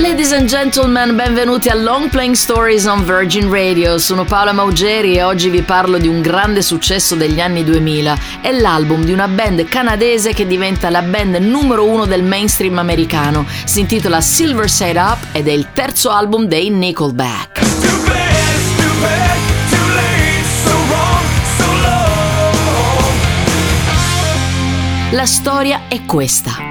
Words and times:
Ladies 0.00 0.32
and 0.32 0.48
gentlemen, 0.48 1.14
benvenuti 1.14 1.68
a 1.68 1.74
Long 1.74 2.08
Playing 2.08 2.34
Stories 2.34 2.86
on 2.86 3.04
Virgin 3.04 3.50
Radio. 3.50 3.98
Sono 3.98 4.24
Paola 4.24 4.52
Maugeri 4.52 5.16
e 5.16 5.22
oggi 5.22 5.50
vi 5.50 5.60
parlo 5.60 5.98
di 5.98 6.08
un 6.08 6.22
grande 6.22 6.62
successo 6.62 7.14
degli 7.16 7.38
anni 7.38 7.64
2000. 7.64 8.18
È 8.40 8.50
l'album 8.50 9.04
di 9.04 9.12
una 9.12 9.28
band 9.28 9.62
canadese 9.68 10.32
che 10.32 10.46
diventa 10.46 10.88
la 10.88 11.02
band 11.02 11.34
numero 11.34 11.84
uno 11.84 12.06
del 12.06 12.22
mainstream 12.22 12.78
americano. 12.78 13.44
Si 13.66 13.80
intitola 13.80 14.22
Silver 14.22 14.70
Side 14.70 14.98
Up 14.98 15.18
ed 15.32 15.48
è 15.48 15.52
il 15.52 15.66
terzo 15.74 16.08
album 16.08 16.46
dei 16.46 16.70
Nickelback. 16.70 17.60
La 25.10 25.26
storia 25.26 25.82
è 25.88 26.06
questa. 26.06 26.69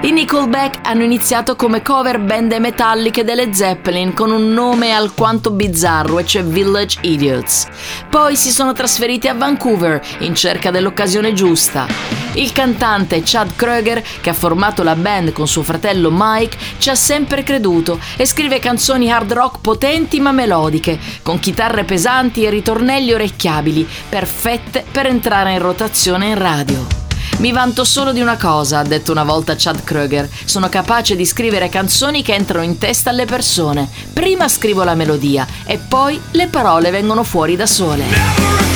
I 0.00 0.12
Nickelback 0.12 0.86
hanno 0.86 1.02
iniziato 1.02 1.56
come 1.56 1.82
cover 1.82 2.20
band 2.20 2.52
metalliche 2.60 3.24
delle 3.24 3.52
Zeppelin 3.52 4.14
con 4.14 4.30
un 4.30 4.52
nome 4.52 4.92
alquanto 4.92 5.50
bizzarro 5.50 6.20
e 6.20 6.24
cioè 6.24 6.44
Village 6.44 6.98
Idiots. 7.00 7.66
Poi 8.08 8.36
si 8.36 8.52
sono 8.52 8.72
trasferiti 8.72 9.26
a 9.26 9.34
Vancouver 9.34 10.00
in 10.20 10.36
cerca 10.36 10.70
dell'occasione 10.70 11.32
giusta. 11.32 11.88
Il 12.34 12.52
cantante 12.52 13.22
Chad 13.24 13.56
Kroeger, 13.56 14.00
che 14.20 14.30
ha 14.30 14.34
formato 14.34 14.84
la 14.84 14.94
band 14.94 15.32
con 15.32 15.48
suo 15.48 15.64
fratello 15.64 16.10
Mike, 16.12 16.56
ci 16.78 16.90
ha 16.90 16.94
sempre 16.94 17.42
creduto 17.42 17.98
e 18.16 18.24
scrive 18.24 18.60
canzoni 18.60 19.10
hard 19.10 19.32
rock 19.32 19.60
potenti 19.60 20.20
ma 20.20 20.30
melodiche, 20.30 20.96
con 21.22 21.40
chitarre 21.40 21.82
pesanti 21.82 22.44
e 22.44 22.50
ritornelli 22.50 23.12
orecchiabili, 23.12 23.86
perfette 24.08 24.84
per 24.88 25.06
entrare 25.06 25.54
in 25.54 25.58
rotazione 25.58 26.28
in 26.28 26.38
radio. 26.38 26.97
Mi 27.38 27.52
vanto 27.52 27.84
solo 27.84 28.12
di 28.12 28.20
una 28.20 28.36
cosa, 28.36 28.80
ha 28.80 28.82
detto 28.82 29.12
una 29.12 29.22
volta 29.22 29.54
Chad 29.56 29.84
Kroeger. 29.84 30.28
Sono 30.44 30.68
capace 30.68 31.14
di 31.14 31.24
scrivere 31.24 31.68
canzoni 31.68 32.20
che 32.22 32.34
entrano 32.34 32.64
in 32.64 32.78
testa 32.78 33.10
alle 33.10 33.26
persone. 33.26 33.88
Prima 34.12 34.48
scrivo 34.48 34.82
la 34.82 34.96
melodia 34.96 35.46
e 35.64 35.78
poi 35.78 36.20
le 36.32 36.48
parole 36.48 36.90
vengono 36.90 37.22
fuori 37.22 37.54
da 37.54 37.66
sole. 37.66 38.67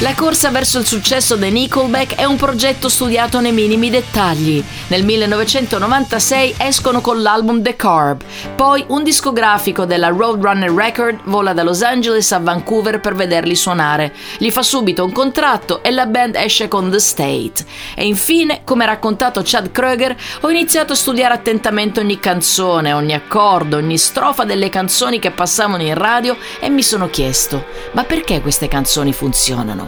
La 0.00 0.14
corsa 0.14 0.50
verso 0.50 0.78
il 0.78 0.86
successo 0.86 1.36
dei 1.36 1.50
Nickelback 1.50 2.16
è 2.16 2.24
un 2.24 2.36
progetto 2.36 2.90
studiato 2.90 3.40
nei 3.40 3.52
minimi 3.52 3.88
dettagli. 3.88 4.62
Nel 4.88 5.02
1996 5.02 6.56
escono 6.58 7.00
con 7.00 7.22
l'album 7.22 7.62
The 7.62 7.76
Carb, 7.76 8.20
poi 8.56 8.84
un 8.88 9.02
discografico 9.02 9.86
della 9.86 10.08
Roadrunner 10.08 10.70
Record 10.70 11.20
vola 11.24 11.54
da 11.54 11.62
Los 11.62 11.80
Angeles 11.80 12.30
a 12.32 12.40
Vancouver 12.40 13.00
per 13.00 13.14
vederli 13.14 13.56
suonare. 13.56 14.12
Gli 14.36 14.50
fa 14.50 14.60
subito 14.60 15.02
un 15.02 15.12
contratto 15.12 15.82
e 15.82 15.90
la 15.90 16.04
band 16.04 16.34
esce 16.36 16.68
con 16.68 16.90
The 16.90 16.98
State. 16.98 17.64
E 17.94 18.04
infine, 18.04 18.60
come 18.64 18.84
ha 18.84 18.88
raccontato 18.88 19.40
Chad 19.42 19.72
Kroeger, 19.72 20.14
ho 20.42 20.50
iniziato 20.50 20.92
a 20.92 20.96
studiare 20.96 21.32
attentamente 21.32 22.00
ogni 22.00 22.20
canzone, 22.20 22.92
ogni 22.92 23.14
accordo, 23.14 23.78
ogni 23.78 23.96
strofa 23.96 24.44
delle 24.44 24.68
canzoni 24.68 25.18
che 25.18 25.30
passavano 25.30 25.82
in 25.82 25.94
radio 25.94 26.36
e 26.60 26.68
mi 26.68 26.82
sono 26.82 27.08
chiesto, 27.08 27.64
ma 27.92 28.04
perché 28.04 28.42
queste 28.42 28.68
canzoni 28.68 29.14
funzionano? 29.14 29.85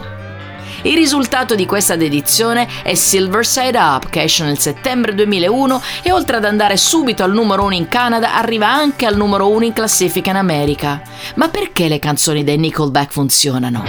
Il 0.83 0.95
risultato 0.95 1.55
di 1.55 1.65
questa 1.65 1.97
dedizione 1.97 2.67
è 2.83 2.93
Silver 2.93 3.45
Side 3.45 3.77
Up, 3.77 4.09
che 4.09 4.23
esce 4.23 4.45
nel 4.45 4.57
settembre 4.57 5.13
2001 5.13 5.81
e 6.03 6.11
oltre 6.11 6.37
ad 6.37 6.45
andare 6.45 6.77
subito 6.77 7.23
al 7.23 7.33
numero 7.33 7.63
1 7.63 7.73
in 7.75 7.87
Canada, 7.89 8.35
arriva 8.35 8.67
anche 8.67 9.05
al 9.05 9.17
numero 9.17 9.49
1 9.49 9.65
in 9.65 9.73
classifica 9.73 10.29
in 10.29 10.37
America. 10.37 11.01
Ma 11.35 11.49
perché 11.49 11.89
le 11.89 11.99
canzoni 11.99 12.45
dei 12.45 12.57
Nickelback 12.57 13.11
funzionano? 13.11 13.83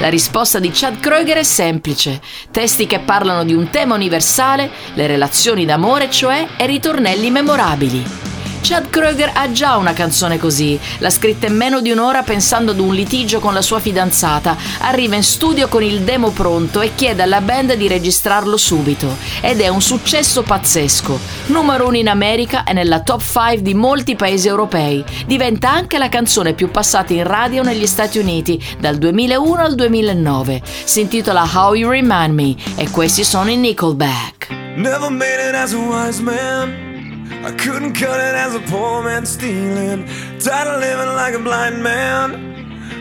La 0.00 0.08
risposta 0.08 0.58
di 0.58 0.70
Chad 0.72 1.00
Kroeger 1.00 1.38
è 1.38 1.42
semplice: 1.42 2.20
testi 2.50 2.86
che 2.86 2.98
parlano 2.98 3.42
di 3.42 3.54
un 3.54 3.70
tema 3.70 3.94
universale, 3.94 4.70
le 4.92 5.06
relazioni 5.06 5.64
d'amore, 5.64 6.10
cioè, 6.10 6.46
e 6.58 6.66
ritornelli 6.66 7.30
memorabili. 7.30 8.35
Chad 8.68 8.90
Kroeger 8.90 9.30
ha 9.32 9.52
già 9.52 9.76
una 9.76 9.92
canzone 9.92 10.40
così. 10.40 10.76
L'ha 10.98 11.10
scritta 11.10 11.46
in 11.46 11.54
meno 11.54 11.80
di 11.80 11.92
un'ora 11.92 12.24
pensando 12.24 12.72
ad 12.72 12.80
un 12.80 12.92
litigio 12.96 13.38
con 13.38 13.54
la 13.54 13.62
sua 13.62 13.78
fidanzata. 13.78 14.56
Arriva 14.80 15.14
in 15.14 15.22
studio 15.22 15.68
con 15.68 15.84
il 15.84 16.00
demo 16.00 16.30
pronto 16.30 16.80
e 16.80 16.90
chiede 16.96 17.22
alla 17.22 17.40
band 17.40 17.74
di 17.74 17.86
registrarlo 17.86 18.56
subito. 18.56 19.18
Ed 19.40 19.60
è 19.60 19.68
un 19.68 19.80
successo 19.80 20.42
pazzesco. 20.42 21.16
Numero 21.46 21.86
uno 21.86 21.96
in 21.96 22.08
America 22.08 22.64
e 22.64 22.72
nella 22.72 23.02
top 23.02 23.22
5 23.22 23.62
di 23.62 23.74
molti 23.74 24.16
paesi 24.16 24.48
europei. 24.48 25.04
Diventa 25.26 25.70
anche 25.70 25.96
la 25.96 26.08
canzone 26.08 26.52
più 26.52 26.68
passata 26.68 27.12
in 27.12 27.22
radio 27.22 27.62
negli 27.62 27.86
Stati 27.86 28.18
Uniti 28.18 28.60
dal 28.80 28.96
2001 28.96 29.62
al 29.62 29.76
2009. 29.76 30.60
Si 30.82 31.02
intitola 31.02 31.48
How 31.54 31.72
You 31.74 31.88
Remind 31.88 32.34
Me 32.34 32.56
e 32.74 32.90
questi 32.90 33.22
sono 33.22 33.48
i 33.48 33.56
Nickelback. 33.56 34.48
Never 34.74 35.08
made 35.08 35.50
it 35.50 35.54
as 35.54 35.72
a 35.72 35.78
wise 35.78 36.20
man. 36.20 36.85
I 37.30 37.52
couldn't 37.52 37.94
cut 37.94 38.18
it 38.20 38.34
as 38.34 38.54
a 38.54 38.60
poor 38.60 39.02
man 39.02 39.26
stealing. 39.26 40.06
Tired 40.38 40.68
of 40.68 40.80
living 40.80 41.14
like 41.14 41.34
a 41.34 41.38
blind 41.38 41.82
man. 41.82 42.34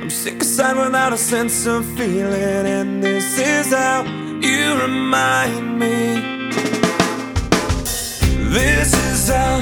I'm 0.01 0.09
sick 0.09 0.41
aside 0.41 0.77
without 0.77 1.13
a 1.13 1.17
sense 1.17 1.65
of 1.65 1.85
feeling. 1.97 2.65
And 2.67 3.03
this 3.03 3.39
is 3.39 3.73
how 3.73 4.03
you 4.41 4.81
remind 4.81 5.79
me. 5.79 6.51
This 8.49 8.93
is 8.93 9.29
how 9.29 9.61